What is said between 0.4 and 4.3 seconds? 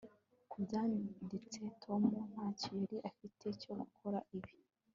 kubyanditse, tom ntacyo yari afite cyo gukora